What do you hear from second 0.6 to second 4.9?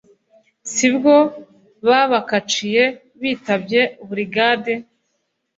sibwo babakaciye bitabye burigadi